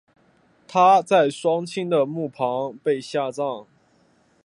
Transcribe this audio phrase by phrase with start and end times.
[0.67, 3.67] 她在双亲的墓旁被下葬。